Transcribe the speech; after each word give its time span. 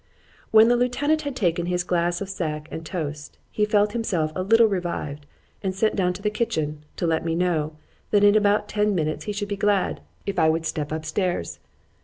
_When 0.49 0.67
the 0.67 0.75
lieutenant 0.77 1.21
had 1.21 1.35
taken 1.35 1.67
his 1.67 1.83
glass 1.83 2.21
of 2.21 2.29
sack 2.31 2.67
and 2.71 2.83
toast, 2.83 3.37
he 3.51 3.65
felt 3.65 3.91
himself 3.93 4.31
a 4.35 4.41
little 4.41 4.65
revived, 4.65 5.27
and 5.61 5.75
sent 5.75 5.95
down 5.95 6.07
into 6.07 6.23
the 6.23 6.31
kitchen, 6.31 6.83
to 6.95 7.05
let 7.05 7.23
me 7.23 7.35
know, 7.35 7.75
that 8.09 8.23
in 8.23 8.35
about 8.35 8.67
ten 8.67 8.95
minutes 8.95 9.25
he 9.25 9.31
should 9.31 9.47
be 9.47 9.55
glad 9.57 10.01
if 10.25 10.39
I 10.39 10.49
would 10.49 10.65
step 10.65 10.91
up 10.91 11.05
stairs. 11.05 11.59